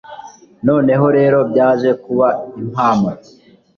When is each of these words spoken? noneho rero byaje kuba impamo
noneho 0.67 1.05
rero 1.17 1.39
byaje 1.51 1.89
kuba 2.03 2.27
impamo 2.61 3.11